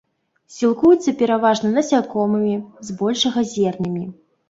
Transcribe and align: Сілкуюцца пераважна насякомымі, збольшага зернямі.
Сілкуюцца 0.55 1.13
пераважна 1.19 1.71
насякомымі, 1.77 2.59
збольшага 2.91 3.49
зернямі. 3.55 4.05